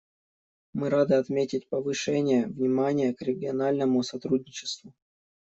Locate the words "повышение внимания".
1.69-3.13